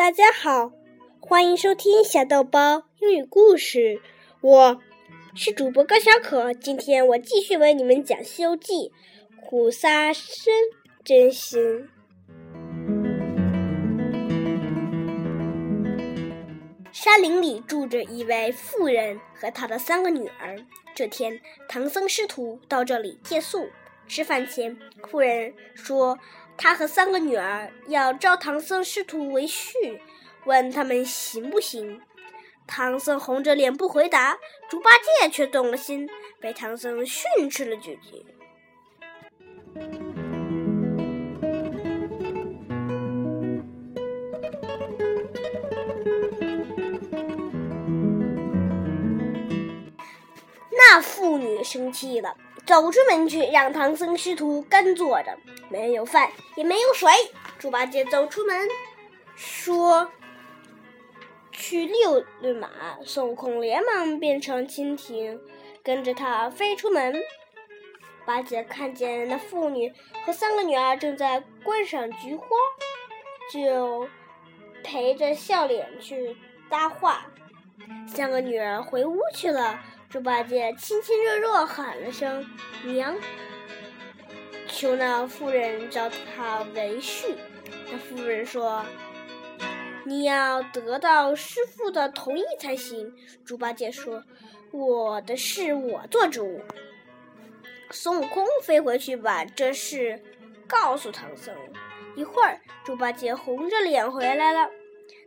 [0.00, 0.72] 大家好，
[1.20, 4.00] 欢迎收听小豆包英语故事。
[4.40, 4.80] 我
[5.34, 8.72] 是主播高小可，今天我继续为你们讲《西游记》。
[9.38, 10.50] 苦沙生
[11.04, 11.86] 真心。
[16.90, 20.58] 山林里住着一位妇人和她的三个女儿。
[20.94, 21.38] 这天，
[21.68, 23.68] 唐僧师徒到这里借宿。
[24.08, 26.18] 吃饭前，妇人说。
[26.62, 29.98] 他和三个女儿要招唐僧师徒为婿，
[30.44, 31.98] 问他们行不行？
[32.66, 36.06] 唐僧红着脸不回答，猪八戒却动了心，
[36.38, 38.26] 被唐僧训斥了几句。
[50.92, 52.36] 那妇女生气了。
[52.66, 57.08] 走出门去，让唐僧师徒干坐着，没有饭，也没有水。
[57.60, 58.68] 猪八戒走出门，
[59.36, 60.10] 说
[61.52, 62.68] ：“去遛遛马。”
[63.06, 65.40] 孙悟空连忙变成蜻蜓，
[65.84, 67.22] 跟着他飞出门。
[68.26, 69.92] 八戒看见那妇女
[70.26, 72.46] 和三个女儿正在观赏菊花，
[73.52, 74.08] 就
[74.82, 76.36] 陪着笑脸去
[76.68, 77.26] 搭话。
[78.08, 79.78] 三个女儿回屋去了。
[80.10, 82.44] 猪八戒亲亲热热喊了声
[82.84, 83.16] “娘”，
[84.66, 87.36] 求那妇人招他为婿。
[87.92, 88.84] 那妇人说
[90.04, 93.14] ：“你要得到师傅的同意才行。”
[93.46, 94.24] 猪八戒说
[94.74, 96.60] ：“我的事我做主。”
[97.92, 100.20] 孙悟空飞回去把这事
[100.66, 101.54] 告诉唐僧。
[102.16, 104.68] 一会儿，猪八戒红着脸回来了。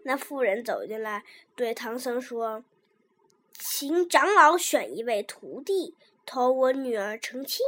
[0.04, 1.24] 那妇人走进来，
[1.56, 2.66] 对唐僧说。
[3.54, 7.66] 请长老选一位徒弟，投我女儿成亲。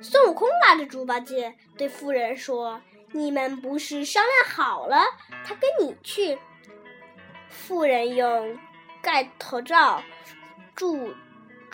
[0.00, 2.80] 孙悟空拉着猪八戒，对妇人说
[3.12, 5.02] ：“你们不是商量好了，
[5.44, 6.38] 他跟你去？”
[7.48, 8.58] 妇人用
[9.02, 10.02] 盖头罩
[10.74, 11.14] 住。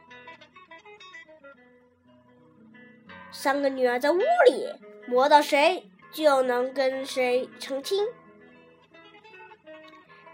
[3.33, 4.69] 三个女儿在屋里，
[5.07, 8.07] 摸到谁就能跟谁成亲。”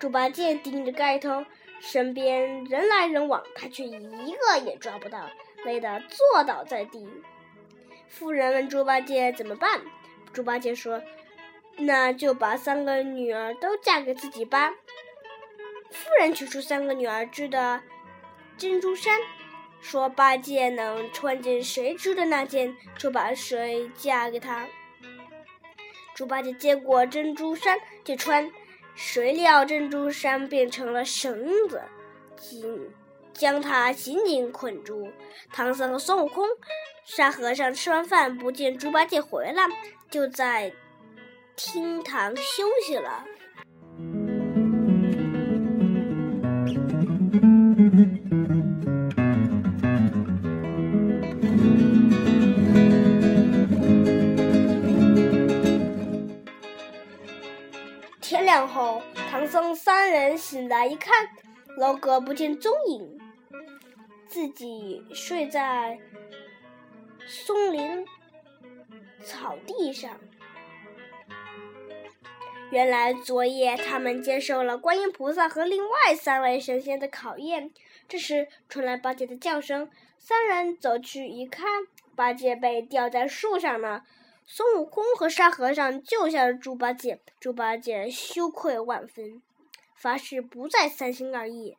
[0.00, 1.44] 猪八戒盯着盖头，
[1.78, 5.30] 身边人来人往，他却一个也抓不到，
[5.64, 7.08] 累得坐倒在地。
[8.08, 9.82] 妇人问猪八戒怎么办？
[10.32, 11.00] 猪八戒说
[11.78, 14.74] ：“那就把三个女儿都嫁给自己吧。”
[15.96, 17.80] 夫人取出三个女儿织的
[18.58, 19.18] 珍珠衫，
[19.80, 24.66] 说：“八戒能穿进谁织的那件，就把谁嫁给他。”
[26.14, 28.50] 猪八戒接过珍珠衫就穿，
[28.94, 31.82] 谁料珍珠衫变成了绳子，
[32.36, 32.90] 紧
[33.32, 35.10] 将他紧紧捆住。
[35.52, 36.46] 唐僧和孙悟空、
[37.04, 39.64] 沙和尚吃完饭不见猪八戒回来，
[40.10, 40.72] 就在
[41.54, 43.24] 厅堂休息了。
[58.20, 61.28] 天亮后，唐僧三人醒来一看，
[61.78, 63.18] 楼阁不见踪影，
[64.26, 65.98] 自己睡在
[67.26, 68.04] 松林
[69.24, 70.10] 草地上。
[72.71, 77.72] 原来昨夜他们接受了观音菩萨和另外三位神仙的考验。
[78.09, 79.88] 这时传来八戒的叫声，
[80.19, 81.65] 三人走去一看，
[82.16, 84.03] 八戒被吊在树上呢。
[84.44, 89.43] 孙悟空和沙和尚救下了猪八戒，猪八戒羞愧万分，
[89.94, 91.78] 发誓不再三心二意。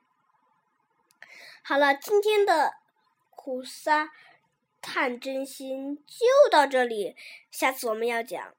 [1.63, 2.73] 好了，今天的
[3.35, 4.11] 苦沙
[4.81, 7.15] 探真心就到这里，
[7.51, 8.53] 下次我们要讲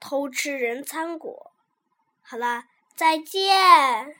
[0.00, 1.52] 偷吃人参果。
[2.30, 2.64] 好了，
[2.94, 4.16] 再见。